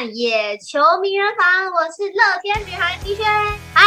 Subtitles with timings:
[0.00, 3.26] 看野球名人房，我是乐天女孩倪轩。
[3.74, 3.84] 嗨，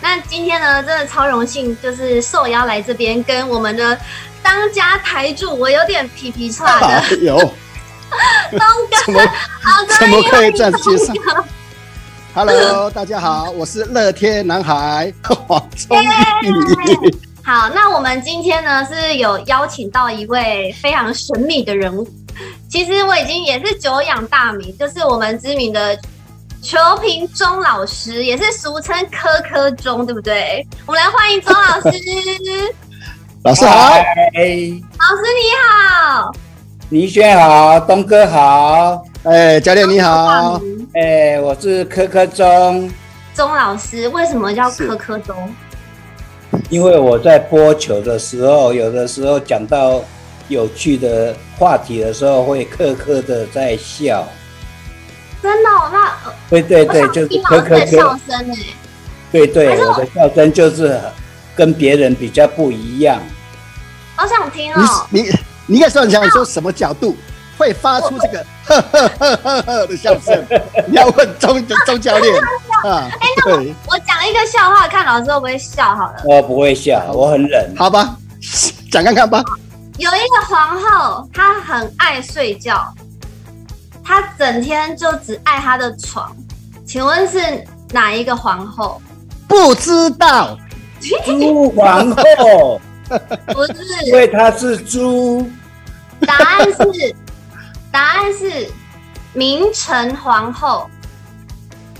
[0.00, 3.98] 那今天呢，真的超荣幸，就是受邀来这边跟我们的
[4.42, 7.50] 当家台柱，我有点皮皮叉的， 有东
[8.90, 9.20] 哥，怎么
[10.00, 11.12] 怎么可以这样介绍
[12.32, 16.08] ？Hello，大家好，我是乐天男孩黄忠义。
[17.44, 22.08] 好，那我们今天呢是有邀请到一位非常神秘的人物。
[22.68, 25.98] 其实我已经也是久仰大名，就是我们知名的
[26.62, 30.66] 球评钟老师，也是俗称科科钟，对不对？
[30.86, 31.98] 我们来欢迎钟老师。
[33.44, 34.02] 老师好，老师
[34.34, 36.32] 你好，
[36.90, 40.60] 倪轩好，东哥好，哎，教练你好，
[40.94, 42.90] 哎，我是科科钟。
[43.34, 45.54] 钟老师为什么叫科科钟？
[46.68, 50.02] 因为我在播球的时候，有的时候讲到。
[50.48, 54.26] 有趣的话题的时候，会刻刻的在笑。
[55.42, 55.88] 真的、哦？
[55.92, 56.12] 那
[56.50, 58.56] 对对对，就是刻刻的笑声哎。
[59.30, 60.98] 对对，我的笑声就是
[61.54, 63.20] 跟别人比较不一样。
[64.16, 65.06] 好想听哦！
[65.10, 65.30] 你你
[65.66, 67.16] 你应该算讲，你说什么角度
[67.56, 70.44] 会发出这个呵呵呵呵呵的笑声？
[70.88, 72.34] 你要问钟钟教练
[72.84, 73.08] 啊？
[73.20, 73.58] 哎，那我
[73.90, 76.22] 我讲一个笑话，看老师会不会笑好了。
[76.24, 77.74] 我不会笑，我很冷。
[77.76, 78.16] 好吧，
[78.90, 79.40] 讲看看吧。
[79.98, 82.94] 有一个皇后，她很爱睡觉，
[84.04, 86.34] 她整天就只爱她的床。
[86.86, 89.02] 请问是哪一个皇后？
[89.48, 90.56] 不知道。
[91.00, 92.80] 猪皇后？
[93.52, 95.50] 不是，因为她是猪。
[96.20, 97.16] 答案是，
[97.90, 98.68] 答案是
[99.32, 100.88] 明成皇后。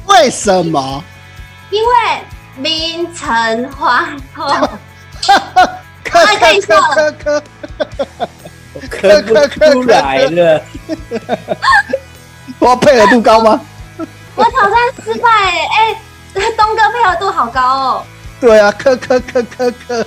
[0.06, 1.02] 为什么？
[1.70, 1.90] 因为
[2.56, 4.68] 明成皇后。
[6.26, 7.14] 可可以笑了，
[8.90, 9.34] 咳不
[9.72, 10.62] 出来了。
[12.58, 13.60] 我配合度高吗？
[14.34, 14.72] 我挑战
[15.04, 15.94] 失败哎！
[16.56, 18.04] 东哥配合度好高哦。
[18.40, 20.04] 对啊，咳咳咳咳咳。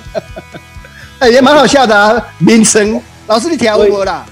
[1.20, 2.22] 哎，也蛮好笑的啊。
[2.38, 4.26] 名称，老师你跳舞啦？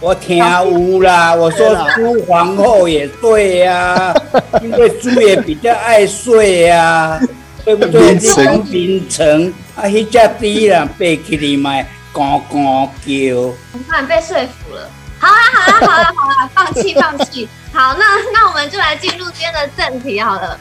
[0.00, 1.34] 我跳舞啦。
[1.34, 4.14] 我说猪皇后也对呀，
[4.62, 7.20] 因为猪也比较爱睡呀。
[7.64, 8.18] 对不对？
[8.18, 13.36] 从冰城啊，一只猪啦，背起你买，呱呱叫。
[13.36, 14.90] 我看被说服了。
[15.18, 17.48] 好啊，好啊，好啊，好啊，放弃，放弃。
[17.72, 20.58] 好，那那我们就来进入今天的正题好了。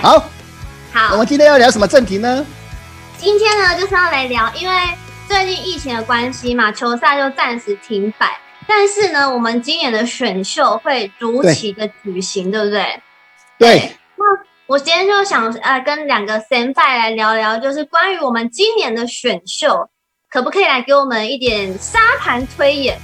[0.00, 0.24] 好，
[0.92, 1.12] 好。
[1.12, 2.44] 我们今天要聊什么正题呢？
[3.18, 4.76] 今天呢，就是要来聊，因为
[5.26, 8.38] 最近疫情的关系嘛，球赛就暂时停摆。
[8.66, 13.00] 但是呢，我们今年的选秀会如期的举行，对，对不对？
[13.58, 13.96] 对。
[14.72, 19.86] 我今天就想呃跟两个先辈来聊聊，就是关于我们今年的选秀，
[20.30, 22.98] 可不可以来给我们一点沙盘推演？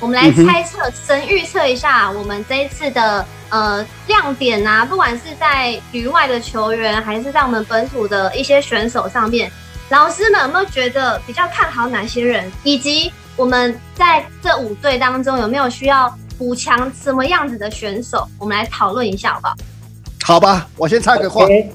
[0.00, 9.52] 我们来猜测、神预测一下我们这一次的呃亮点啊，不管是在局外的球员，还是在我们本土的一些选手上面，
[9.90, 12.50] 老师们有没有觉得比较看好哪些人？
[12.64, 18.26] 以及我们在这五队当中有没有需要补强什么样子的选手？
[18.38, 19.54] 我们来讨论一下，好不好？
[20.30, 21.44] 好吧，我先插个话。
[21.46, 21.66] Okay.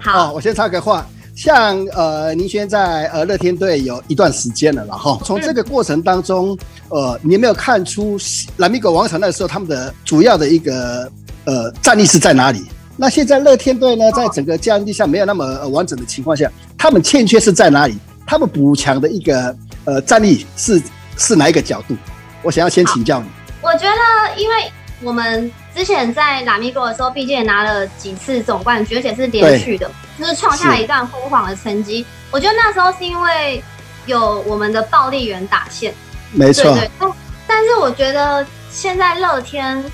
[0.00, 1.06] 好，我先插个话。
[1.36, 8.18] 像呃，倪轩在呃乐天队有一段时间了，然后从这个过程当中，呃，你有没有看出
[8.56, 11.08] 蓝米狗王朝那时候他们的主要的一个
[11.44, 12.64] 呃战力是在哪里？
[12.96, 17.96] 那现在乐天队呢，在整个战力下没有那么完整的情况下，他们欠缺是在哪里？
[18.26, 20.82] 他们补强的一个呃战力是
[21.16, 21.94] 是哪一个角度？
[22.42, 23.28] 我想要先请教你。
[23.62, 24.56] 我觉得，因为
[25.00, 25.48] 我们。
[25.74, 32.06] 之前在拉米戈的时候，毕竟也拿了几次总冠军，而且是连续的，就是创下一段辉煌的成绩。
[32.30, 33.62] 我觉得那时候是因为
[34.06, 35.92] 有我们的暴力员打线，
[36.32, 36.72] 没错。
[36.74, 37.12] 对，但
[37.46, 39.84] 但是我觉得现在乐天，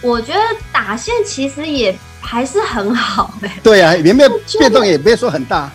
[0.00, 0.40] 我觉得
[0.72, 3.60] 打线其实也还是很好哎、欸。
[3.62, 5.70] 对啊，也没有变动，也没有说很大。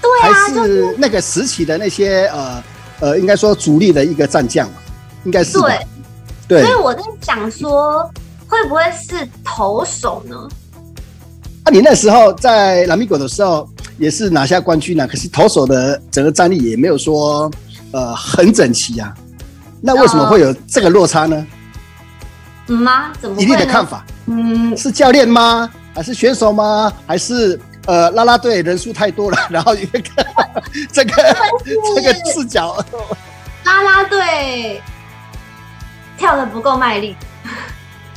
[0.00, 2.62] 对啊，还是那个时期的那些呃
[3.00, 4.76] 呃，应该说主力的一个战将嘛，
[5.24, 5.78] 应该是对。
[6.46, 8.08] 对，所以我在想说。
[8.54, 10.36] 会不会是投手呢？
[11.64, 13.68] 啊，你那时候在拉米狗的时候
[13.98, 17.50] 也是拿下冠军呢，可是投手的整个战力也没有说
[17.92, 19.12] 呃很整齐啊。
[19.80, 21.46] 那为什么会有这个落差呢？
[22.68, 23.12] 嗯吗？
[23.20, 23.42] 怎么？
[23.42, 25.68] 以你的看法，嗯，是教练吗？
[25.94, 26.92] 还是选手吗？
[27.06, 30.00] 还是呃拉拉队人数太多了， 然后一个
[30.92, 31.12] 这个
[31.96, 32.76] 这个视角，
[33.64, 34.80] 拉拉队
[36.16, 37.16] 跳的不够卖力。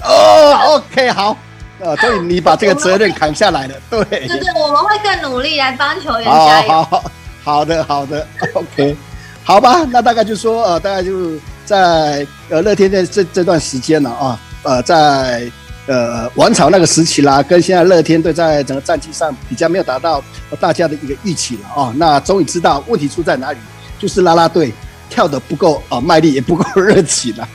[0.03, 1.37] 哦，OK，好，
[1.79, 6.67] 呃，所以你把这个责任扛下来了，对，对对，我们会更努力来帮球员加油。
[6.69, 7.03] 好，好，
[7.43, 8.95] 好的，好的，OK，
[9.43, 11.31] 好吧，那大概就说，呃，大概就
[11.65, 15.49] 在呃乐天的这这段时间了啊，呃在
[15.87, 20.23] 呃王朝那个时期啦，跟现在乐天队在整个战绩上比较没有达到
[20.59, 21.93] 大家的一个预期了啊。
[21.95, 23.57] 那终于知道问题出在哪里，
[23.97, 24.73] 就是拉拉队
[25.09, 27.47] 跳的不够啊卖力，也不够热情了，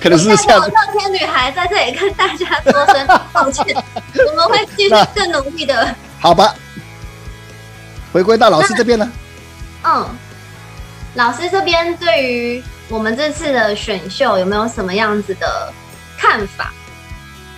[0.00, 3.64] 可能是像乐天女孩在这里跟大家说声抱歉，
[4.28, 5.94] 我们会继续更努力的。
[6.18, 6.54] 好吧，
[8.12, 9.10] 回归到老师这边呢？
[9.84, 10.08] 嗯，
[11.14, 15.72] 老师这边对于我们这次的选秀有没有什么样子的
[16.18, 16.72] 看法？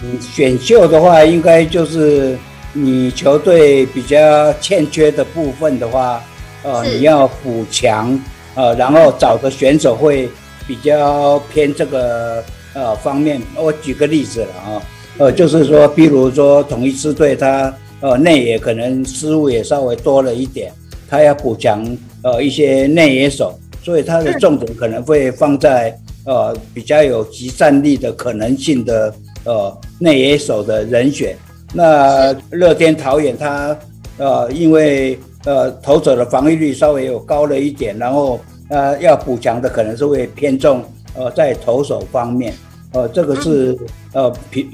[0.02, 2.38] 嗯，选秀的话，应该就是
[2.73, 6.23] 你球队比较欠缺的部分的话，
[6.62, 8.20] 呃，你要补强，
[8.58, 10.28] 呃，然后找的选手会
[10.66, 12.43] 比较偏这个
[12.75, 13.40] 呃方面。
[13.55, 14.82] 我举个例子了啊，
[15.19, 20.72] 呃，就是说，比如说统一支队，他呃内野可能失误也稍微多了一点，
[21.08, 21.87] 他要补强。
[22.25, 29.14] 呃，一些内野手，所以他的重点可能会放在呃比较有集战力的可能性的
[29.44, 31.37] 呃内野手的人选。
[31.72, 33.78] 那乐天桃园他
[34.16, 35.16] 呃因为
[35.49, 40.85] 呃投手的防御率稍微有高了一点，然后呃要补强的可能是会偏重
[41.15, 42.53] 呃在投手方面。
[42.93, 43.77] 呃，这个是
[44.12, 44.69] 呃比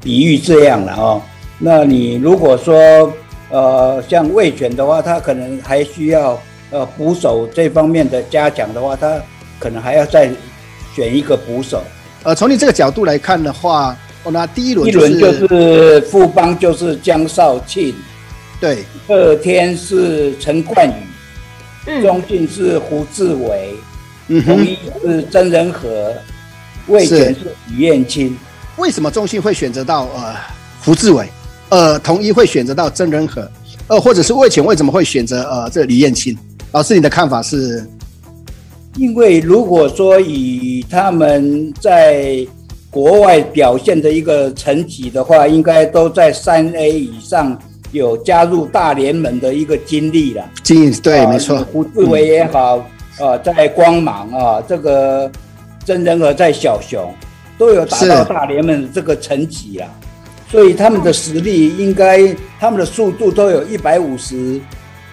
[0.00, 1.20] 比喻这样了哦。
[1.58, 3.12] 那你如果说
[3.50, 6.38] 呃像魏权的话，他可能还需要。
[6.74, 9.20] 呃，捕手这方面的加强的话，他
[9.58, 10.30] 可能还要再
[10.94, 11.82] 选一个捕手。
[12.22, 13.94] 呃，从你这个角度来看的话，
[14.24, 17.94] 哦，那第一轮、就是、一轮就是富邦就是江少庆，
[18.62, 20.88] 对，乐天是陈冠
[21.84, 23.74] 宇，中信是胡志伟，
[24.28, 26.14] 嗯，统一是曾仁和，
[26.86, 28.38] 魏全是李彦青。
[28.76, 30.36] 为什么中信会选择到呃
[30.84, 31.26] 胡志伟？
[31.70, 33.50] 呃，统一会选择到曾仁和？
[33.88, 36.38] 呃，或者是魏全为什么会选择呃这李彦青？
[36.70, 37.84] 老师，你的看法是？
[38.96, 42.46] 因为如果说以他们在
[42.92, 47.60] 国外表现的一个成绩的话，应该都在三 A 以上，
[47.92, 50.44] 有加入大联盟的一个经历了。
[50.62, 51.58] 经历对，没错。
[51.72, 52.84] 胡志伟也好，
[53.20, 55.30] 呃，在光芒啊，这个
[55.84, 57.14] 曾仁和在小熊
[57.56, 59.88] 都有达到大联盟的这个成绩啊，
[60.50, 64.60] 所以他们的实力应该，他们的速度都有一百五十，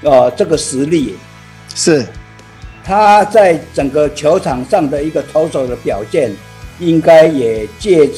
[0.02, 1.16] 呃，这个实力。
[1.76, 2.06] 是，
[2.84, 6.32] 他在整个球场上的一个投手的表现，
[6.80, 8.10] 应该也介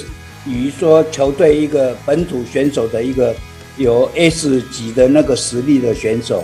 [0.46, 3.36] 于说球队一个本土选手的一个
[3.78, 6.44] 有 S 级的那个实力的选手。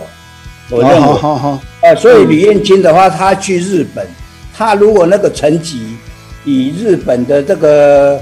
[0.70, 4.06] 我认为，好好好，呃，所以吕彦青的话，他去日本，
[4.54, 5.96] 他如果那个成绩
[6.44, 8.20] 以日本的这个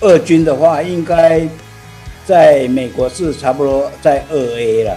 [0.00, 1.48] 二军的话，应该
[2.24, 4.96] 在美国是差不多在二 A 了。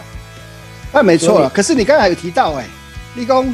[0.93, 2.69] 那没错了，可是你刚才有提到哎、欸。
[3.15, 3.53] 立功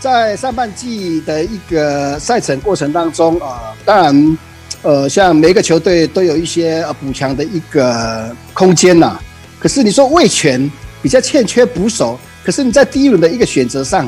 [0.00, 4.38] 在上半季的一个赛程过程当中啊、呃，当然，
[4.82, 9.18] 呃，像每个球队都有一些呃补强的一个空间呐。
[9.64, 10.70] 可是你说味全
[11.02, 14.06] 比较欠缺捕手，可是你在第一轮的一个选择上，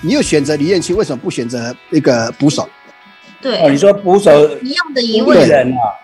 [0.00, 2.68] 你又选择李彦青，为什么不选择一个捕手？
[3.40, 4.32] 对，哦，你说捕手
[4.62, 5.94] 一样的疑问人啊，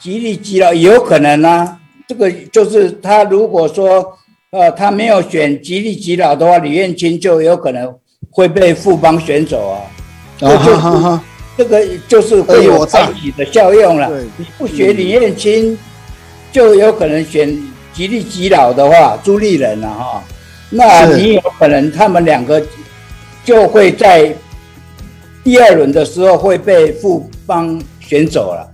[0.00, 1.78] 吉利吉劳有可能啊，
[2.08, 4.16] 这个就是他如果说。
[4.52, 7.94] 呃，他没有选吉利吉劳的话，李彦青就有可能
[8.32, 9.78] 会被富邦选走啊。
[10.40, 11.24] 啊哈哈哈，
[11.56, 14.10] 这个就是会有自己的效用了。
[14.36, 15.78] 你不选李彦青，
[16.52, 17.56] 就有可能选
[17.92, 20.22] 吉利吉老的话，朱立人了哈。
[20.70, 22.64] 那你有可能他们两个
[23.44, 24.34] 就会在
[25.42, 28.70] 第二轮的时候会被富邦选走了。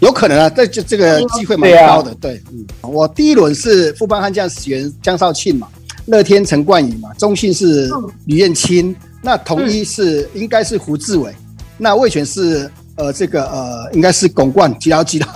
[0.00, 2.14] 有可能啊，这就这个机会蛮高的。
[2.14, 5.68] 对，嗯，我第一轮是富邦悍将选江少庆嘛，
[6.06, 7.90] 乐天陈冠宇嘛，中信是
[8.24, 11.30] 吕彦青，那统一是应该是胡志伟，
[11.76, 15.26] 那魏全是呃这个呃应该是巩冠吉劳吉劳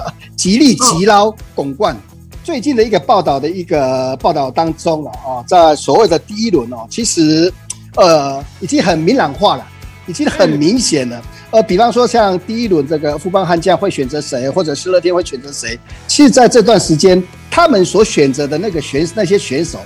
[0.45, 1.97] 吉利吉劳巩冠。
[2.43, 7.51] 最近的一个报道的一个报道当中啊，啊，在所谓的第一轮哦，其实
[7.97, 9.67] 呃已经很明朗化了，
[10.07, 11.23] 已经很明显了。
[11.51, 15.79] 呃，比方说像第一轮这个富邦悍将会选择谁，或者是乐天会选择谁？
[16.07, 19.79] 其实在这段时间，他们所选择的那个选那些选手，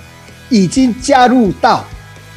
[0.49, 1.85] 已经加入到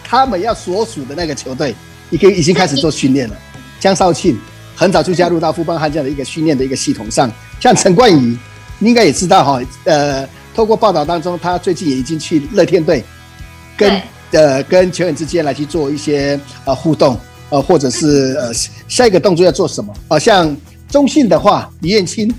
[0.05, 1.75] 他们要所属的那个球队，
[2.11, 3.37] 已经已经开始做训练了。
[3.81, 4.39] 江少庆
[4.75, 8.37] 很早就加入到富邦悍将的一个训练的一个系统上，像陈冠宇，
[8.79, 13.05] 你应该也知道哈，呃，透过报道当中，他最近也已经去乐天队，
[13.77, 14.03] 跟
[14.33, 17.19] 呃跟球员之间来去做一些呃互动。
[17.51, 18.51] 呃，或者是呃，
[18.89, 19.93] 下一个动作要做什么？
[20.09, 20.57] 好、呃、像
[20.89, 22.35] 中信的话，李彦青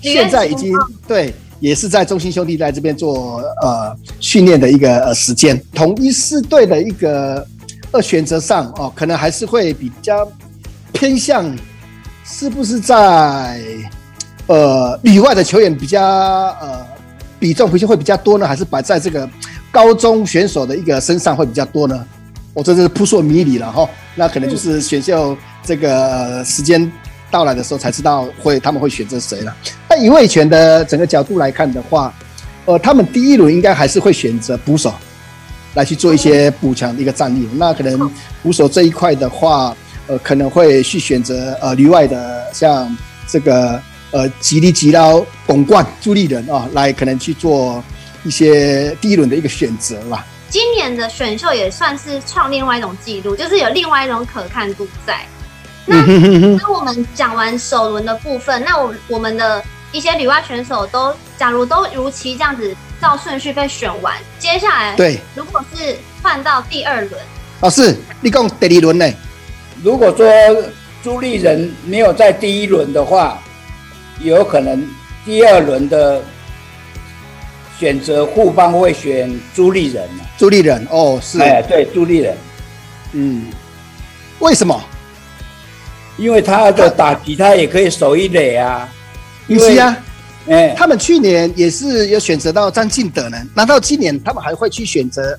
[0.00, 0.72] 现在已经
[1.04, 5.60] 对，也是在中信兄弟在这边做呃训练的一个呃时间。
[5.74, 7.44] 同一四队的一个
[7.90, 10.30] 二选择上哦、呃，可能还是会比较
[10.92, 11.52] 偏向，
[12.24, 13.60] 是不是在
[14.46, 16.86] 呃里外的球员比较呃
[17.38, 19.28] 比重不是会比较多呢，还是摆在这个
[19.70, 22.06] 高中选手的一个身上会比较多呢？
[22.54, 23.88] 我这是扑朔迷离了哈。
[24.14, 26.90] 那可能就是选秀这个时间
[27.30, 29.56] 到来的时候才知道会他们会选择谁了。
[29.88, 32.12] 那以味全的整个角度来看的话，
[32.66, 34.92] 呃，他们第一轮应该还是会选择捕手
[35.74, 37.48] 来去做一些补强的一个战力。
[37.56, 38.10] 那可能
[38.42, 39.74] 捕手这一块的话，
[40.08, 43.80] 呃，可能会去选择呃旅外的像这个
[44.10, 47.82] 呃吉力吉捞巩冠朱立人啊，来可能去做
[48.24, 50.26] 一些第一轮的一个选择吧。
[50.48, 55.20] 今年的选秀也算是创另外一种记录，就是有另外一种可看度在。
[55.86, 55.96] 那
[56.60, 67.20] 那我们讲完首轮的部分，那我我们的一些旅外选手都，假如都如期这样子照顺序被选完，接下来对，如果是换到第二轮，
[67.60, 69.12] 哦，是你讲第二轮呢？
[69.82, 70.26] 如果说
[71.02, 73.42] 朱立人没有在第一轮的话，
[74.20, 74.86] 有可能
[75.24, 76.22] 第二轮的。
[77.78, 80.08] 选择互帮会选朱立人，
[80.38, 82.36] 朱立人哦，是哎，对，朱立人，
[83.10, 83.46] 嗯，
[84.38, 84.80] 为什么？
[86.16, 88.88] 因为他的打击，他也可以守一垒啊。
[89.48, 89.96] 不是啊，
[90.46, 95.36] 哎，他们去年也是有选择到张进德呢，难道今年他们还会去选择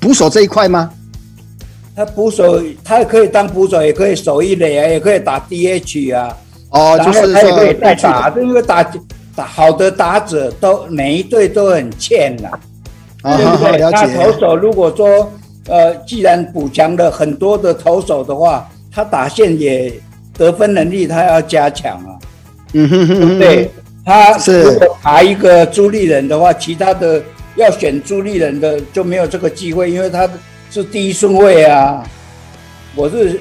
[0.00, 0.90] 捕手这一块吗？
[1.96, 6.36] 他捕手，他也可以当捕手，也可以守一垒啊，也可以打 DH 啊。
[6.70, 8.84] 哦，就是他也可以代打，因为打。
[9.36, 12.50] 打好的打者都每一队都很欠呐，
[13.22, 13.78] 啊、对不对？
[13.80, 15.28] 那、啊、投手如果说
[15.66, 19.92] 呃，既然补强了很多的投手的话，他打线也
[20.38, 22.14] 得分能力他要加强啊。
[22.74, 23.68] 嗯哼哼，哼，对，
[24.04, 27.20] 他如果打一个朱立人的话，其他的
[27.56, 30.30] 要选朱立人的就没有这个机会，因为他
[30.74, 32.02] 是第一顺位啊。
[32.96, 33.40] 我是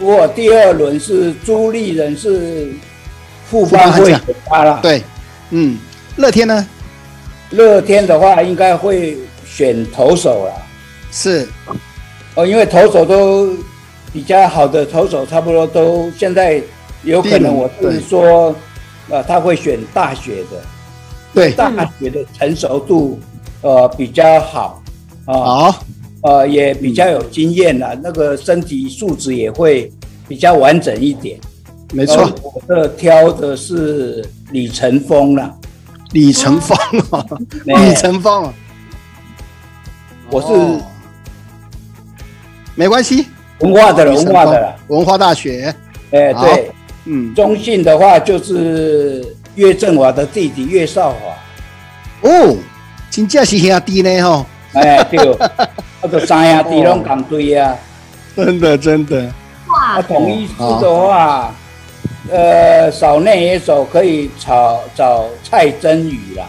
[0.00, 2.72] 我第二轮是朱立人是。
[3.46, 5.02] 富邦会选他了，对，
[5.50, 5.78] 嗯，
[6.16, 6.66] 乐天呢？
[7.50, 10.52] 乐天的话应该会选投手了，
[11.12, 11.46] 是，
[12.34, 13.54] 哦，因为投手都
[14.14, 16.60] 比较好的投手，差不多都现在
[17.02, 18.52] 有可能，我是说，
[19.10, 20.62] 呃，他会选大学的，
[21.34, 23.20] 对，大学的成熟度
[23.60, 24.82] 呃比较好，
[25.26, 25.84] 啊，好，
[26.24, 29.92] 呃，也比较有经验了，那个身体素质也会
[30.26, 31.38] 比较完整一点。
[31.92, 35.54] 没错，我这挑的是李成峰了。
[36.12, 36.76] 李成峰
[37.10, 37.26] 啊，
[37.64, 38.50] 李成峰，
[40.30, 40.82] 我是
[42.74, 43.26] 没关系，
[43.58, 45.74] 文化的了，文化的了，文化大学。
[46.12, 46.70] 哎，对，
[47.04, 52.30] 嗯，中信的话就是岳振华的弟弟岳少华。
[52.30, 52.56] 哦，
[53.10, 54.46] 真正是兄弟呢哈。
[54.72, 55.18] 哎，对，
[56.04, 57.74] 那个三兄弟拢共队啊，
[58.36, 59.32] 真的真的。
[59.68, 61.54] 哇，同一狮的话。
[62.30, 66.44] 呃，少内野手可以找找蔡真宇啦。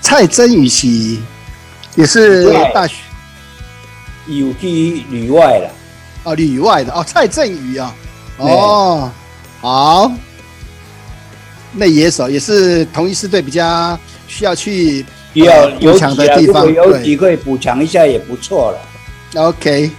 [0.00, 0.88] 蔡真宇是
[1.96, 2.94] 也是大学。
[4.26, 5.70] 有去旅外了
[6.24, 7.94] 哦，旅外的哦，蔡振宇啊，
[8.36, 9.10] 哦，
[9.60, 10.12] 好，
[11.72, 13.98] 那野手也是同一支队比较
[14.28, 19.42] 需要去比较补强的地方，有机会补强一下也不错了。
[19.42, 19.90] OK，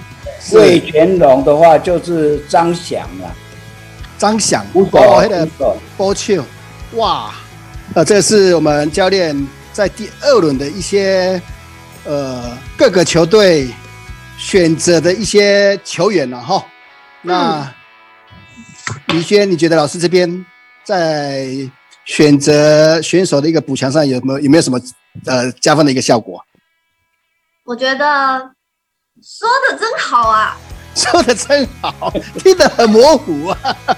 [0.51, 3.33] 魏全龙的话就是张翔了。
[4.17, 6.43] 张翔，哦，那个波球，
[6.93, 7.33] 哇，
[7.95, 9.35] 呃，这是我们教练
[9.73, 11.41] 在第二轮的一些
[12.03, 13.67] 呃各个球队
[14.37, 16.63] 选择的一些球员了哈。
[17.23, 17.67] 那
[19.07, 20.45] 李轩，你觉得老师这边
[20.83, 21.47] 在
[22.05, 24.79] 选择选手的一个补强上有没有有没有什么
[25.25, 26.43] 呃加分的一个效果？
[27.63, 28.51] 我觉得
[29.21, 30.57] 说的真好啊。
[30.93, 33.57] 说的真好，听得很模糊啊。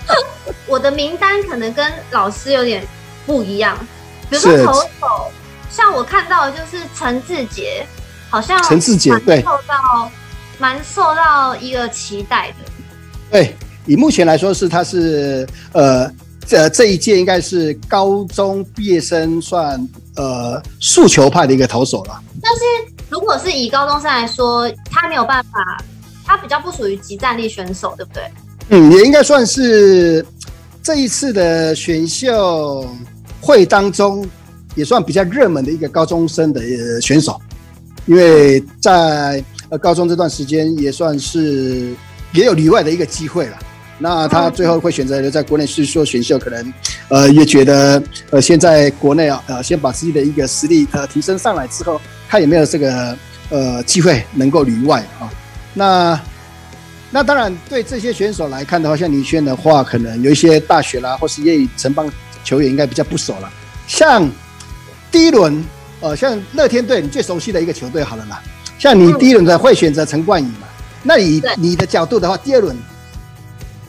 [0.68, 2.86] 我的名单可能跟老师有点
[3.26, 3.76] 不一样，
[4.30, 5.32] 比如说投手，
[5.72, 7.84] 像我看到的就是陈志杰，
[8.30, 10.12] 好像陈志杰对受到
[10.60, 12.58] 蛮受到一个期待的。
[13.32, 13.56] 对，
[13.88, 16.08] 以目前来说是他是呃
[16.46, 22.22] 这这一届应该是高中毕业生算呃速球派的一个投手了。
[22.42, 22.62] 但是
[23.10, 25.84] 如果是以高中生来说，他没有办法。
[26.26, 28.24] 他比较不属于即战力选手，对不对？
[28.70, 30.26] 嗯，也应该算是
[30.82, 32.88] 这一次的选秀
[33.42, 34.26] 会当中，
[34.74, 36.62] 也算比较热门的一个高中生的
[37.02, 37.38] 选手，
[38.06, 41.94] 因为在呃高中这段时间也算是
[42.32, 43.58] 也有里外的一个机会了。
[44.04, 46.74] 那他最后会选择留在国内去做选秀，可能
[47.08, 53.18] 呃也觉得呃现在国内啊呃先把自己的一个实力呃提升上来之后，看有没有这个
[53.50, 55.32] 呃机会能够旅外啊。
[55.74, 56.20] 那
[57.12, 62.12] 那当然，对这些选手来看的话，像李轩的话，可能有一些大学啦，或是业余城邦
[62.44, 63.50] 球员应该比较不熟了。
[63.88, 64.30] 像
[65.10, 65.64] 第一轮，
[66.02, 68.44] 呃，像乐天队，你最熟悉的一个球队好了啦。
[68.78, 70.68] 像你第一轮的会选择陈冠宇嘛？
[71.04, 72.76] 那以你的角度的话，第二轮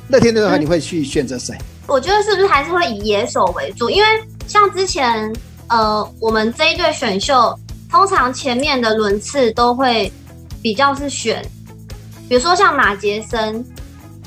[0.08, 1.56] 乐天队的话，你会去选择谁？
[1.87, 3.90] 我觉得是不是还是会以野手为主？
[3.90, 4.08] 因为
[4.46, 5.32] 像之前，
[5.68, 7.58] 呃，我们这一队选秀，
[7.90, 10.12] 通常前面的轮次都会
[10.62, 11.42] 比较是选，
[12.28, 13.64] 比如说像马杰森，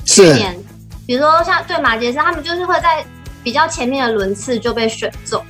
[0.04, 0.56] 去年，
[1.06, 3.04] 比如说像对马杰森，他们就是会在
[3.42, 5.42] 比较前面的轮次就被选中。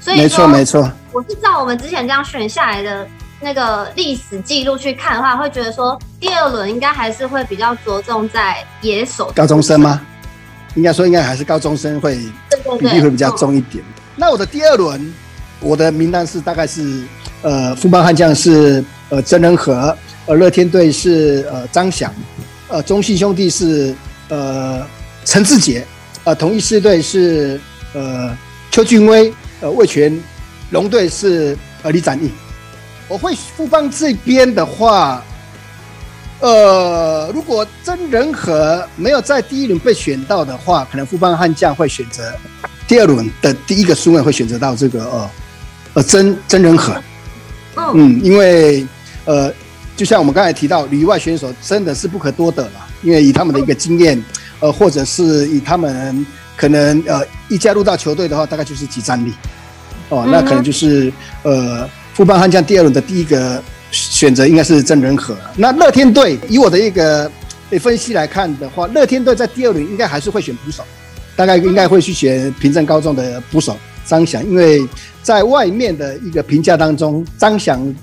[0.00, 3.06] 所以没错没错，我是照我们之前这样选下来的
[3.42, 9.32] 那个历史记录去看的话，会觉得说第二轮应该还是会比较着重在野手。
[9.34, 10.00] 高中生吗？
[10.76, 12.14] 应该说应该还是高中生会
[12.78, 13.84] 比例会比较重一点。
[14.14, 15.12] 那我的第二轮，
[15.58, 17.02] 我的名单是大概是
[17.42, 19.94] 呃富邦悍将是呃曾仁和，
[20.26, 22.14] 呃乐天队是呃张翔，
[22.68, 23.94] 呃中信兄弟是
[24.28, 24.86] 呃
[25.24, 25.84] 陈志杰，
[26.24, 27.60] 呃同一狮队是
[27.92, 28.34] 呃
[28.70, 30.16] 邱俊威，呃魏全
[30.70, 32.30] 龙队是呃李展毅。
[33.12, 35.22] 我会富邦这边的话。
[36.40, 42.32] 呃，如果真人和没有在第一轮被选到的话，可能富邦悍将会选择
[42.88, 45.30] 第二轮的第一个顺位会选择到这个呃
[45.94, 47.00] 呃真真人和。
[47.94, 48.84] 嗯，因为
[49.24, 49.52] 呃，
[49.96, 54.20] 就像我们刚才提到，旅外选手真的是不可多得了，因为以他们的一个经验，
[54.58, 56.26] 呃，或者是以他们
[56.56, 59.32] 可能呃一加入到球队的话，大概就是几战力。
[60.08, 61.12] 哦，那可能就是
[61.44, 63.62] 呃富邦悍将第二轮的第一个。
[63.94, 65.36] 选择应该是郑仁和。
[65.54, 67.30] 那乐天队以我的一个
[67.78, 70.82] 分析来看的话，乐天队在第二轮应该还是会选捕手，
[71.36, 73.76] 大概应该会去选平镇高中的捕手
[74.06, 74.82] 张翔，因为
[75.22, 77.94] 在外面的一个评价当中，张翔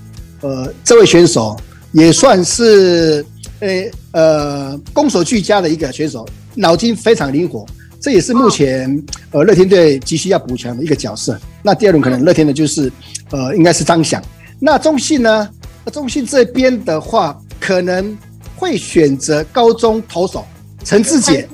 [0.42, 1.60] 呃这位选手
[1.92, 3.26] 也算是
[3.60, 3.70] 呃
[4.12, 6.24] 呃攻守俱佳的一个选手，
[6.54, 7.66] 脑筋非常灵活，
[8.00, 11.40] 这也是目前呃乐天队急需要补强的一个角色。
[11.62, 12.92] 那第二轮可能乐天的就是
[13.32, 14.22] 呃应该是张翔，
[14.60, 15.50] 那中信呢？
[15.92, 18.16] 中信这边的话，可能
[18.56, 20.46] 会选择高中投手。
[20.84, 21.48] 陈志杰，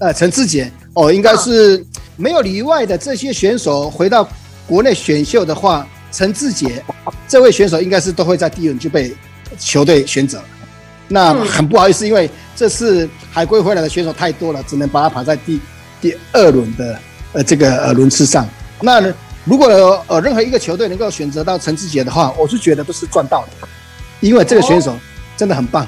[0.00, 0.70] 呃，陈志杰。
[0.94, 1.84] 哦，应该是
[2.16, 4.28] 没有例外的这些选手回到
[4.66, 6.82] 国内选秀的话，陈志杰
[7.28, 9.14] 这位选手应该是都会在第一轮就被
[9.58, 10.40] 球队选择。
[11.06, 15.60] 那很不好意思，因为这次海归回来的选手太多了，只能把他排在第
[16.00, 16.98] 第二轮的
[17.32, 18.48] 呃这个呃轮次上。
[18.80, 19.14] 那呢？
[19.44, 19.66] 如果
[20.08, 23.68] 呃任何一个球队能够选择到陈志杰的话，我是觉得都是赚到的，
[24.20, 24.94] 因为这个选手
[25.38, 25.86] 真的很棒。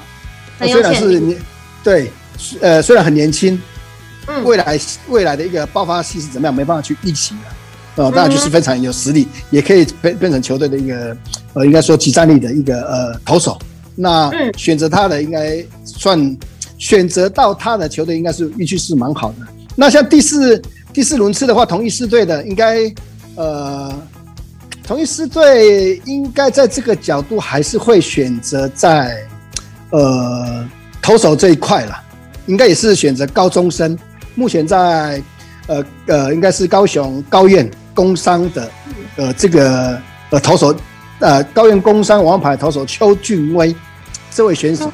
[0.59, 1.37] 哦、虽然是年
[1.83, 2.11] 对，
[2.59, 3.61] 呃虽然很年轻，
[4.25, 8.03] 嗯，未来未来的一个爆发性是怎么样，没办法去预期的。
[8.03, 11.15] 呃，当然就是非常有实力，嗯、也可以变变成球队的一个
[11.53, 13.59] 呃应该说集战力的一个呃投手。
[13.95, 16.37] 那选择他的应该算
[16.79, 19.45] 选择到他的球队应该是运气是蛮好的。
[19.81, 20.61] 那像第四
[20.93, 22.93] 第四轮次的话，同一师队的应该。
[23.35, 23.91] 呃，
[24.83, 29.17] 同一师队应该在这个角度还是会选择在
[29.89, 30.67] 呃
[31.01, 31.97] 投手这一块了，
[32.45, 33.97] 应该也是选择高中生。
[34.35, 35.23] 目前在
[35.67, 38.69] 呃呃，应该是高雄高院工商的
[39.15, 39.97] 呃这个
[40.29, 40.75] 呃投手
[41.19, 43.73] 呃高苑工商王牌投手邱俊威
[44.29, 44.91] 这位选手。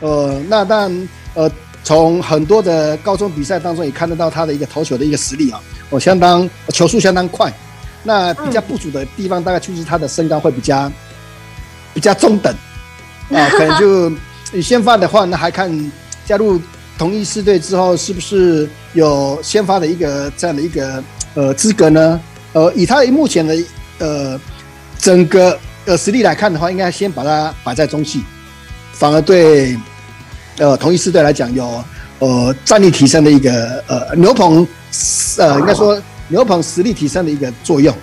[0.00, 1.50] 呃，那当然呃，
[1.82, 5.60] 从很多的高中比赛当中也看得到他的一个投球的一个实力啊。
[5.88, 7.52] 我相当球速相当快，
[8.04, 10.90] 那比较不足的地方大概就是他的身高会比较
[11.92, 12.54] 比较中等
[13.32, 14.10] 啊，可能就
[14.52, 15.92] 你先发的话，那还看
[16.24, 16.60] 加入
[16.98, 21.02] 同一四队之后是不是有先发的一个这样的一个
[21.34, 22.20] 呃资格呢？
[22.52, 23.56] 呃，以他目前的
[23.98, 24.40] 呃
[24.98, 28.22] 整个呃实力来看的话，应该先把他摆在中戏，
[28.92, 29.78] 反而对
[30.60, 31.82] 呃同一狮队来讲有
[32.20, 34.64] 呃战力提升的一个呃牛棚。
[35.38, 37.94] 呃，应该说牛棚实力提升的一个作用，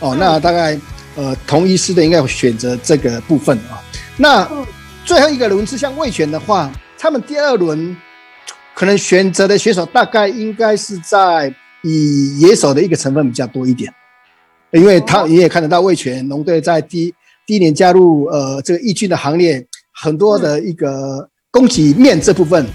[0.00, 0.78] 哦，那大概
[1.14, 3.76] 呃，同一狮队应该会选择这个部分啊、哦。
[4.16, 4.48] 那
[5.04, 7.94] 最后一个轮次像味全的话，他们第二轮
[8.74, 13.92] 可能选择的选手大概应该是在以野手的一个成分比较多一点，
[14.70, 19.62] 因为他你也看得到魏权龙队在第第一年加入呃这个义军的行列，
[19.92, 22.66] 很多的一个攻击面这部分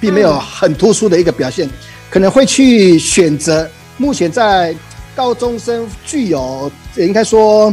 [0.00, 1.70] 并没有很突出的一个表现。
[2.10, 4.74] 可能会去选择目前在
[5.14, 7.72] 高中生具有，应该说，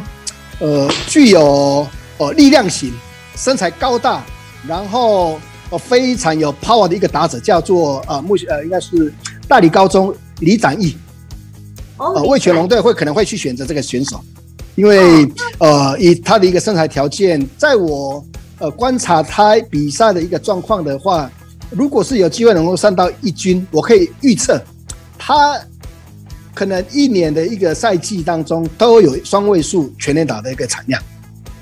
[0.60, 1.88] 呃，具有
[2.19, 2.93] 呃力量型、
[3.36, 4.23] 身材高大，
[4.67, 5.39] 然后
[5.71, 9.12] 呃非常有 power 的一个打者，叫做呃目前呃应该是
[9.47, 10.95] 大理高中李展毅。
[11.97, 14.23] 呃，魏全龙队会可能会去选择这个选手，
[14.75, 15.27] 因为
[15.58, 18.23] 呃以他的一个身材条件，在我
[18.60, 21.30] 呃观察他比赛的一个状况的话。
[21.72, 24.62] 如果是有机会能够上到一军，我可以预测，
[25.18, 25.60] 他
[26.54, 31.02] 可能一年的一个赛季当中都有双位数全垒打的一个产量。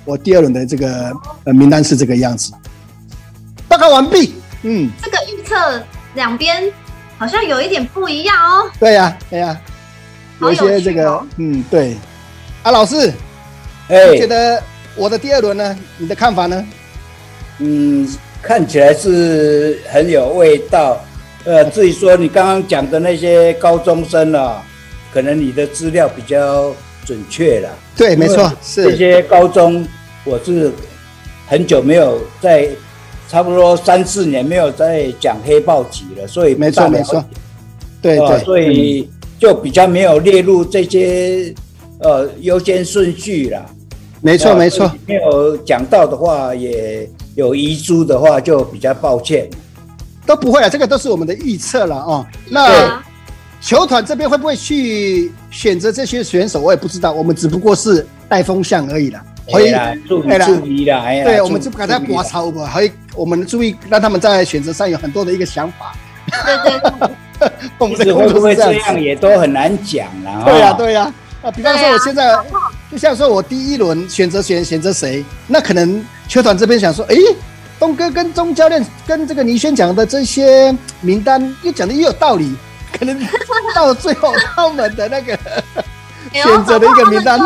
[0.03, 1.11] 我第二轮的这个
[1.45, 2.51] 呃名单是这个样子。
[3.65, 4.35] 报告完毕。
[4.63, 5.81] 嗯，这个预测
[6.15, 6.69] 两边
[7.17, 8.69] 好像有一点不一样哦。
[8.77, 9.61] 对呀、啊，对呀、啊，
[10.41, 11.95] 有一些这个、哦、嗯对。
[12.61, 13.11] 啊，老师，
[13.87, 14.61] 哎，你觉得
[14.97, 15.79] 我的第二轮呢？
[15.97, 16.63] 你的看法呢？
[17.59, 18.07] 嗯，
[18.41, 20.99] 看起来是很有味道。
[21.45, 24.63] 呃，至于说你刚刚讲的那些高中生啊，
[25.13, 26.73] 可能你的资料比较
[27.05, 27.69] 准确了。
[27.97, 29.85] 对，没错，是这些高中，
[30.23, 30.71] 我是
[31.47, 32.69] 很久没有在，
[33.29, 37.23] 差不多三四年没有在讲黑豹级了，所以没错没错，
[38.01, 41.53] 对对，所以就比较没有列入这些
[41.99, 43.65] 呃优先顺序了。
[44.21, 49.49] 没错没错，没有讲到的话，也有遗珠的话，就比较抱歉。
[50.25, 52.25] 都不会了，这个都是我们的预测了哦。
[52.49, 53.01] 那
[53.59, 56.61] 球团这边会不会去选择这些选手？
[56.61, 59.21] 我也不知道，我们只不过是带风向而已啦。
[59.51, 62.63] 可以啦，注意注意啦，对，我们就不敢再拔草不？
[62.63, 65.93] 还我们注意让他们在选择上有很多的一个想法。
[66.45, 70.43] 对对对， 我们会不会这样也都很难讲了。
[70.45, 72.33] 对呀对呀，啊，比方说我现在
[72.93, 77.15] 就像说我第一轮选择选选择谁，那可能球团这边想说，哎。
[77.79, 82.55] 东哥跟钟教练跟这个倪轩讲的这些名单，又讲的又有道理，
[82.97, 83.19] 可能
[83.75, 85.37] 到最后他们的那个
[86.31, 87.37] 选择的一个名单，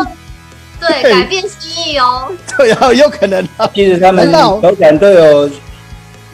[0.78, 2.30] 对，改变心意哦。
[2.56, 3.68] 对啊，有可能啊。
[3.74, 5.50] 其实他们球团都有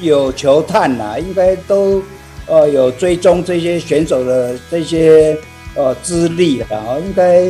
[0.00, 2.02] 有球探呐，应该都
[2.46, 5.34] 呃有追踪这些选手的这些
[5.76, 7.44] 呃资历的啊，应该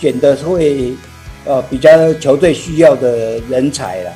[0.00, 0.94] 选的会
[1.44, 4.12] 呃比较球队需要的人才了。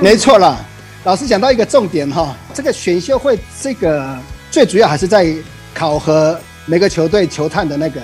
[0.00, 0.58] 没错啦。
[1.04, 4.18] 老师讲到一个重点哈，这个选秀会这个
[4.50, 5.32] 最主要还是在
[5.72, 8.00] 考核每个球队球探的那个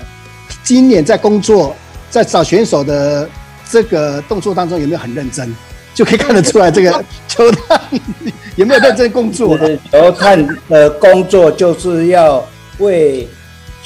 [0.62, 1.74] 今年在工作
[2.10, 3.28] 在找选手的
[3.68, 5.52] 这个动作当中有没有很认真，
[5.94, 7.80] 就可以看得出来这个 球探
[8.54, 9.58] 有没有认真工作。
[9.90, 12.46] 球探的工作就是要
[12.78, 13.26] 为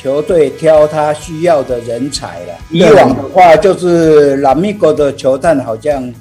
[0.07, 2.55] 球队挑他需要的人才了。
[2.71, 6.15] 以往的话，就是拉米戈的球探好像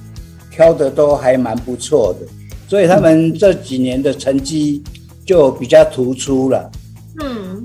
[0.49, 2.25] 挑的都还蛮不错的。
[2.67, 4.81] 所以他们这几年的成绩
[5.23, 6.71] 就比较突出了。
[7.21, 7.63] 嗯，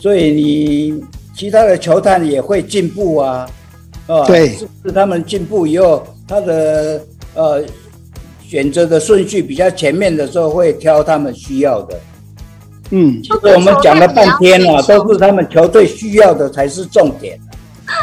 [0.00, 1.04] 所以你
[1.36, 3.46] 其他的球探也会进步啊，
[4.06, 4.48] 啊，对，
[4.82, 7.04] 是他们进步以后，他的
[7.34, 7.62] 呃
[8.40, 12.00] 选择的顺序比较前面的时候，会挑他们需要的。
[12.90, 17.38] 嗯，其实我们讲了半天了，都是他们球队需要的才是重点。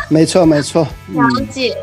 [0.10, 0.88] 没错，没错。
[1.14, 1.76] 了解，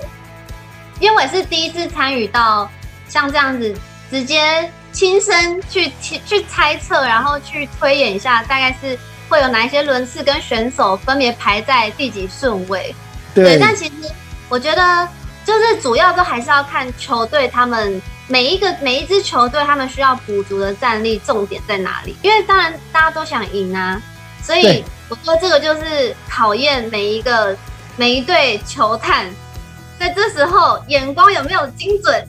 [1.00, 2.68] 因为是第一次参与到
[3.08, 3.74] 像这样子。
[4.10, 12.94] 直接亲身去去猜测，然后去推演一下，大概是会有哪一些轮次跟选手分别排在第几顺位。
[13.34, 13.92] 对，对，但其实
[14.48, 15.06] 我觉得，
[15.44, 22.14] 就是主要都还是要看球队他们每一个每一支球队他们需要补足的战力重点在哪里。
[22.22, 24.00] 因为当然大家都想赢啊，
[24.42, 27.56] 所以我说这个就是考验每一个
[27.96, 29.26] 每一队球探
[29.98, 32.26] 在这时候眼光有没有精准。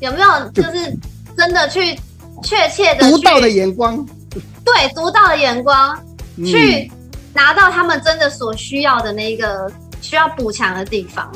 [0.00, 0.96] 有没有就是
[1.36, 1.94] 真的去
[2.42, 4.02] 确切的独到的眼光？
[4.64, 5.94] 对，独到的眼光
[6.38, 6.90] 去
[7.34, 9.70] 拿到他们真的所需要的那一个
[10.00, 11.30] 需要补强的地方。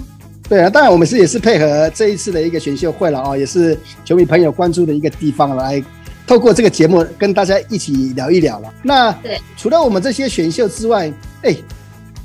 [0.48, 5.82] 对啊，当然我们是也是配合这一次的一个选秀会了啊，也是球迷朋友关注的一个地方来
[6.26, 8.72] 透过这个节目跟大家一起聊一聊了。
[8.82, 11.56] 那对，除了我们这些选秀之外，哎，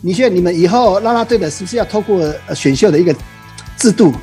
[0.01, 3.15] 你觉得你们以后啦啦队的是不是要透过选秀的一个
[3.77, 4.13] 制度？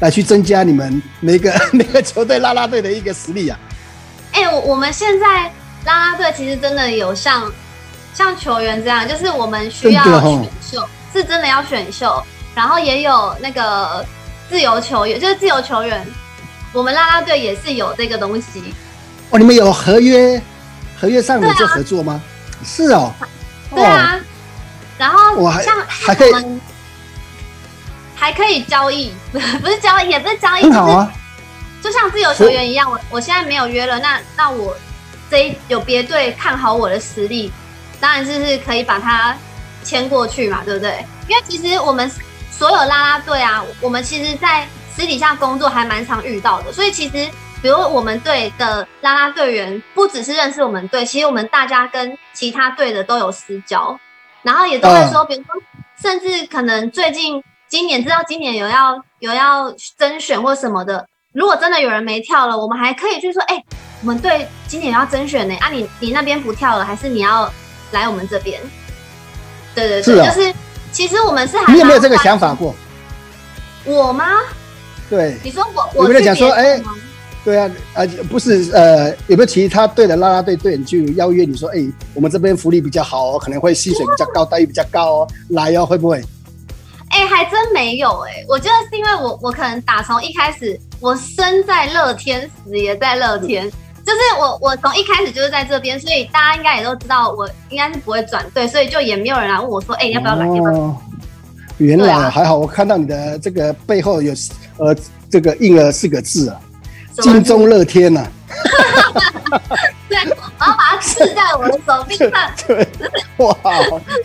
[0.00, 3.58] 来去增加你们每个 每个球队啦啦队的一个实力啊！
[4.32, 5.44] 哎、欸，我我们现在
[5.86, 7.50] 啦啦队其实真的有像
[8.12, 12.22] 像球员这样，就是我们需要选秀，哦、是真的要选秀，
[12.56, 14.02] 然后也有那个
[14.48, 16.04] 自由球员，就是自由球员，
[16.72, 18.72] 我们啦啦队也是有这个东西。
[19.28, 20.40] 哦，你们有合约
[20.98, 22.22] 合约上有做合作吗？
[22.58, 23.12] 啊、是哦，
[23.74, 24.18] 对啊，
[24.96, 26.32] 然后我还像还可以。
[28.18, 31.08] 还可以交易， 不是交易，也不是交易，就是
[31.82, 32.90] 就像自由球员一样。
[32.90, 34.74] 我我现在没有约了，那那我
[35.30, 37.52] 这一有别队看好我的实力，
[38.00, 39.36] 当然就是可以把他
[39.84, 41.04] 签过去嘛，对不对？
[41.28, 42.10] 因为其实我们
[42.56, 46.72] 所有啦啦队啊，我们其实，在私底下工作还蛮常遇到的。
[46.72, 47.28] 所以其实，
[47.60, 53.98] 比如我们队的啦啦队员，不只是认识我们队，其实我们大家跟其他队的都有私交，
[54.42, 55.52] 然后也都会说，比如说，
[56.00, 57.42] 甚至可能最近。
[57.68, 63.64] 今年知道今年有要有要甄选或什么的，如果真的有人没跳了，我们还可以去说，哎、欸，
[64.02, 67.52] 我们队今年要甄选呢，啊你，你你那边不跳了，还是你要
[67.90, 68.60] 来我们这边？
[69.74, 70.54] 对对对，就是
[70.96, 72.74] 其实我们是还你有没有这个想法过？
[73.84, 74.24] 我吗？
[75.10, 76.80] 对，你说我我有没有讲说哎？
[77.44, 86.24] 对啊，呃，不是，呃，有没有其他队的啦啦队队员去邀约你说，哎，我们这边福利比较好哦，可能会薪水比较高，待遇比较高哦，来哦，会不会？
[87.10, 93.70] 哎，还真没有哎，我觉得是因为我我可能打从一开始，我生在乐天，死也在乐天，
[94.06, 100.46] 就是我我从一开始就是在这边，所以大家应该也都知道我应该是不会转队，所以就也没有人来问我说，哎，要不要来？
[100.46, 100.96] 哦，
[101.78, 104.32] 原来还好，我看到你的这个背后有
[104.78, 104.96] 呃
[105.28, 106.60] 这个印了四个字啊。
[107.22, 108.30] 金钟乐天呐、啊！
[110.06, 112.30] 对，我要把它刺在我的手臂上。
[112.68, 112.86] 对，
[113.38, 113.56] 哇，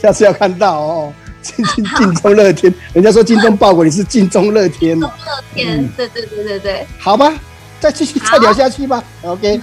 [0.02, 5.00] 下次要看到哦，金金金钟乐天，人家说金钟报国，你是金钟乐天。
[5.00, 5.10] 乐
[5.56, 6.86] 天，嗯、对对对对对。
[7.00, 7.34] 好吧，
[7.82, 9.04] 再继续再聊下去吧。
[9.24, 9.60] OK。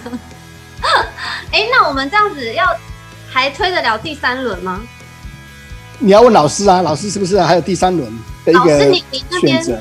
[1.50, 2.66] 哎、欸，那我们这样子要
[3.30, 4.80] 还推得了第三轮吗？
[6.00, 8.12] 你要问老师啊，老师是不是还有第三轮
[8.44, 8.94] 的一个
[9.40, 9.78] 选择？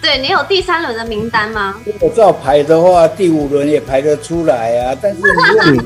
[0.00, 1.74] 对，你有第三轮的名单吗？
[1.84, 4.96] 如果照排的话，第五轮也排得出来啊。
[5.00, 5.20] 但是
[5.72, 5.80] 你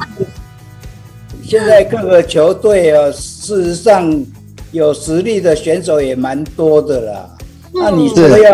[1.49, 4.25] 现在各个球队啊，事实上
[4.71, 7.29] 有实力的选手也蛮多的啦。
[7.73, 8.53] 那你说要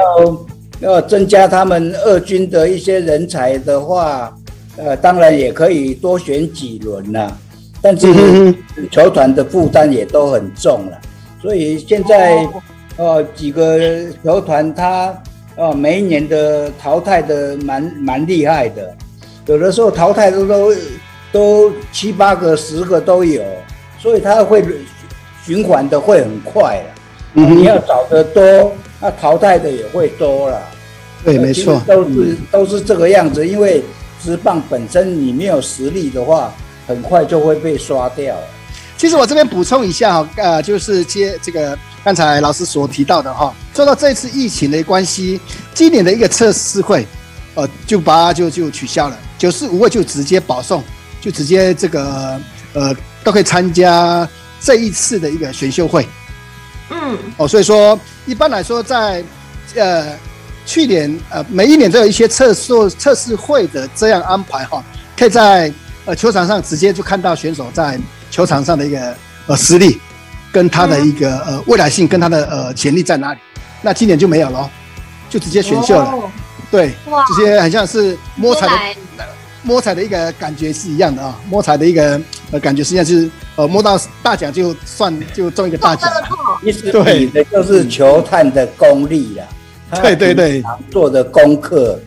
[0.81, 4.35] 要增加他们二军的一些人才的话，
[4.77, 7.37] 呃，当然也可以多选几轮啦。
[7.81, 8.07] 但是
[8.91, 10.99] 球团的负担也都很重了，
[11.41, 12.49] 所以现在
[12.97, 13.79] 呃几个
[14.25, 15.17] 球团他。
[15.61, 18.95] 呃，每一年的淘汰的蛮蛮厉害的，
[19.47, 20.73] 有的时候淘汰的都
[21.33, 23.43] 都七八个、十个都有，
[23.99, 24.65] 所以他会
[25.43, 26.85] 循环的会很快了。
[27.35, 30.63] 嗯，你要找的多，那淘汰的也会多了。
[31.25, 33.47] 对，没错，都是都是这个样子。
[33.47, 33.83] 因为
[34.23, 36.53] 职棒本身你没有实力的话，
[36.87, 38.37] 很快就会被刷掉。
[38.97, 41.79] 其实我这边补充一下哈，呃，就是接这个。
[42.05, 45.39] 刚才老师所提到的哈，受到这次疫情的关系，
[45.75, 47.07] 今年的一个测试会，
[47.55, 50.83] 呃，就把它就就取消了，九十五位就直接保送，
[51.21, 52.41] 就直接这个
[52.73, 54.27] 呃都可以参加
[54.61, 56.07] 这一次的一个选秀会。
[56.91, 59.23] 嗯，哦，所以说一般来说在，
[59.75, 60.19] 在呃
[60.65, 64.83] 去年呃每一年都有一些测试测试会的这样安排哈，
[65.17, 65.73] 可以在
[66.05, 67.99] 呃球场上直接就看到选手在
[68.31, 69.15] 球场上的一个
[69.47, 70.01] 呃实力。
[70.51, 73.41] 跟他的一个呃未来性跟他的呃潜力在哪里？
[73.83, 74.69] 那今年就没有了，
[75.29, 76.07] 就直接选秀了。
[76.07, 76.31] 哦、
[76.71, 76.95] 对，
[77.29, 79.29] 这些很像是摸彩的
[79.69, 82.19] 摸彩的一个感觉是一样的啊，摸彩的一个
[82.53, 86.11] 呃感觉实际上就是呃摸到大奖就算就中一个大奖。
[86.65, 92.01] 意思对的就是球探的功力了，对对对，做的功课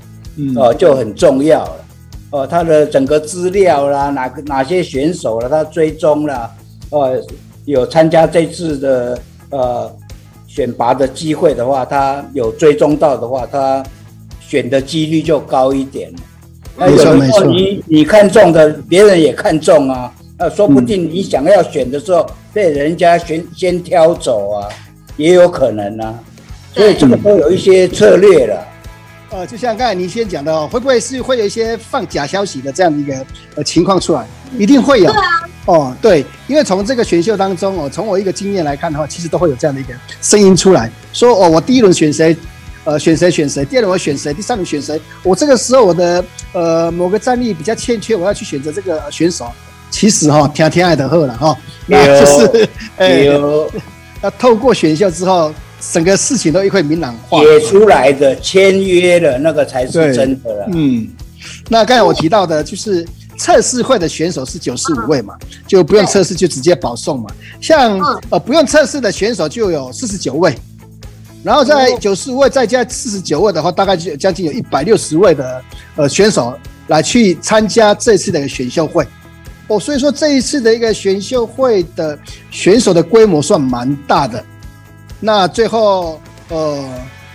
[0.55, 1.85] 哦就很重要了
[2.31, 6.49] 哦，他的整个资料啦，哪个哪些选手了，他追踪了
[6.89, 7.23] 呃。
[7.65, 9.19] 有参加这次的
[9.51, 9.95] 呃
[10.47, 13.83] 选拔的机会的话，他有追踪到的话，他
[14.39, 16.11] 选的几率就高一点。
[16.77, 24.67] 那有的时候你你看中的，别人也看中啊，那说不定你想要选的时候被人家先先挑走啊，
[25.17, 26.17] 也有可能啊。
[26.73, 28.67] 所以这个都有一些策略了。
[29.31, 34.25] 呃，就像刚才您先讲的哦，会不会是会有一些放假消息的这样的一个呃情况出来？
[34.57, 35.05] 一定会有。
[35.05, 35.23] 对啊。
[35.67, 42.35] 哦，对，因为从这个选秀当中哦，从我一个经验来看的话，其实都会有这样的一个声音出来，说哦，我第一轮选谁，
[42.83, 49.45] 呃，选谁选谁，第二轮我选谁，第三轮选谁，我这个时候我的呃某个战力比较欠缺，我要去选择这个选手。
[49.89, 53.27] 其实哈、哦，听听爱的贺了哈，那就是 哎，
[54.21, 55.53] 那透过选秀之后，
[55.91, 60.65] 整个事情都一会明朗化，写出来的签约的那个才是真的了。
[60.73, 61.07] 嗯，
[61.69, 63.05] 那刚才我提到的就是。
[63.37, 65.33] 测试会的选手是九十五位嘛，
[65.65, 67.29] 就不用测试就直接保送嘛。
[67.59, 67.97] 像
[68.29, 70.55] 呃不用测试的选手就有四十九位，
[71.43, 75.63] 然后在九十五位再加四十九位的话，大概就将近有一百六十位的
[75.95, 79.05] 呃选手来去参加这次的一个选秀会。
[79.67, 82.17] 哦，所以说这一次的一个选秀会的
[82.51, 84.43] 选手的规模算蛮大的。
[85.19, 86.83] 那最后呃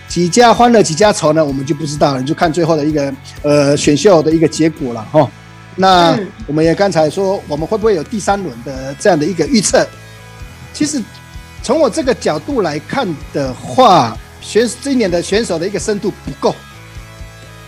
[0.07, 1.45] 几家欢乐几家愁呢？
[1.45, 5.29] 我们就不知道了，你就看最后的一个呃选秀的一个结果了哈。
[5.75, 9.87] 那我们也刚才说，我们会不会有第三轮的这样的一个预测？
[10.73, 11.03] 其实
[11.63, 16.55] 从我这个角度来看的话，选今年的选手的一个深度不够，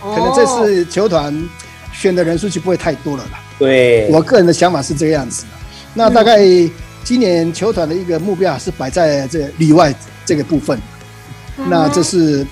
[0.01, 1.49] 可能这次球团
[1.93, 3.41] 选的人数就不会太多了啦。
[3.57, 5.49] 对，我个人的想法是这个样子的。
[5.93, 6.39] 那大概
[7.03, 9.93] 今年球团的一个目标是摆在这里外
[10.25, 10.79] 这个部分。
[11.67, 12.47] 那这是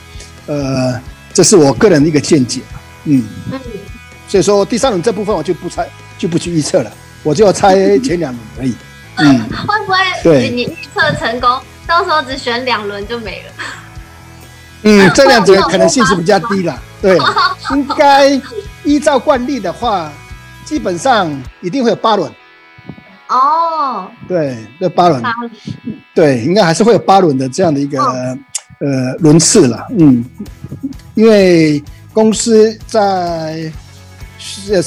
[0.47, 0.99] 呃，
[1.33, 2.59] 这是我个人的一个见解。
[3.05, 3.23] 嗯。
[4.27, 6.91] 所以说第三轮这部分我就不猜，就不去预测了，
[7.23, 8.75] 我就要猜前两轮而已。
[9.17, 13.51] 嗯， 会不会对你预测成功，到时候只选两轮就没了？
[14.83, 16.79] 嗯， 这样子可能性是比较低了。
[17.01, 17.17] 对，
[17.71, 18.41] 应该
[18.83, 20.11] 依照惯例的话，
[20.65, 22.31] 基本上一定会有八轮。
[23.29, 25.51] 哦，对，那八轮，八轮
[26.15, 28.37] 对，应该还是会有八轮的这样的一个、哦、
[28.79, 29.85] 呃轮次了。
[29.99, 30.23] 嗯，
[31.13, 33.69] 因为公司在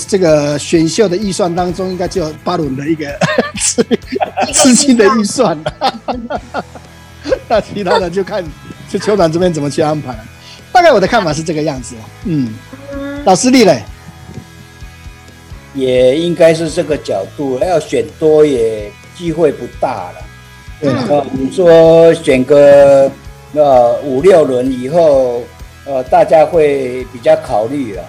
[0.09, 3.07] 这个选秀的预算当中，应该就有八轮的一个
[4.53, 5.59] 资金的预算。
[7.49, 8.45] 那其他的就看
[8.89, 10.17] 就球团这边怎么去安排。
[10.73, 11.97] 大概我的看法是这个样子。
[12.25, 12.55] 嗯，
[13.25, 13.83] 老师你嘞？
[15.75, 20.15] 也应该是这个角度，要选多也机会不大了。
[20.81, 23.11] 对啊，你说选个
[23.53, 25.45] 呃五六轮以后，
[25.85, 28.03] 呃，大家会比较考虑了，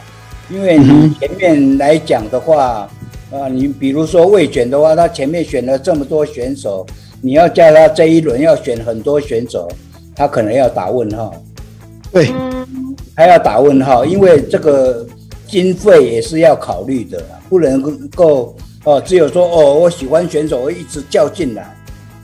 [0.52, 2.90] 因为你前面来讲的话，啊、
[3.32, 6.86] 呃，你比如说未选的话，他前面选了这么多选手，
[7.22, 9.68] 你要叫他这一轮要选很多选手，
[10.16, 11.34] 他可能要打问号。
[12.12, 12.32] 对，
[13.16, 15.08] 他要打问号，因为这个。
[15.48, 21.76] 经费也是要考虑的，不能够哦，只有说哦，我喜欢选手，我一直叫进来，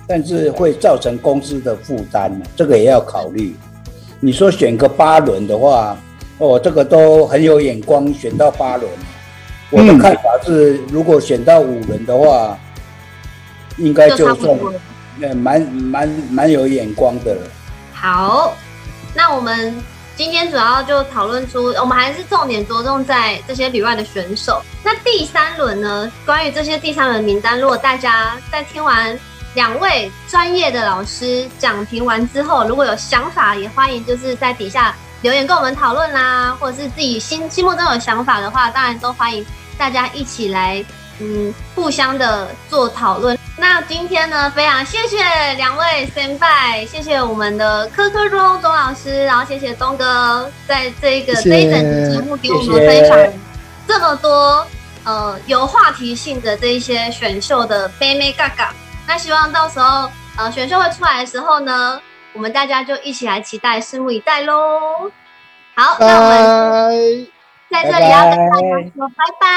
[0.07, 3.53] 但是会造成公司的负担，这个也要考虑。
[4.21, 5.97] 你说选个八轮的话，
[6.37, 8.89] 哦，这个都很有眼光，选到八轮。
[9.69, 12.57] 我的看法是，如果选到五轮的话，
[13.77, 14.59] 应该就算
[15.21, 17.41] 呃蛮蛮蛮有眼光的了。
[17.93, 18.53] 好，
[19.13, 19.75] 那我们。
[20.15, 24.59] 今天主要就讨论出，我们还是重点着重在这些旅外的选手。
[24.83, 26.11] 那第三轮呢？
[26.25, 29.15] 关于这些第三轮名单，如果大家在听完
[29.53, 39.45] 两位专业的老师讲评完之后，如果有想法，也欢迎就是在底下留言跟我们讨论啦，或者是自己心心目中有想法的话，当然都欢迎
[39.77, 40.83] 大家一起来，
[41.19, 43.37] 嗯，互相的做讨论。
[43.59, 45.17] 那今天呢，非常谢谢
[45.55, 53.17] 两位先辈，谢谢我们的科科钟钟老师，然后谢谢东哥在这个这一整期节目给我们分享
[53.87, 54.67] 这么多
[55.05, 58.71] 呃有话题性的这一些选秀的妹妹嘎嘎。
[59.07, 61.99] 那希望到时候呃选秀会出来的时候呢，
[62.37, 65.11] 我们大家就一起来期待，拭目以待喽。
[65.75, 67.27] 好，那我们
[67.71, 69.47] 在这里要跟大家说拜拜，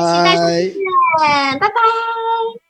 [0.00, 2.67] 期待再见，拜拜。